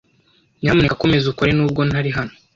[0.61, 2.33] Nyamuneka komeza ukore nubwo ntari hano.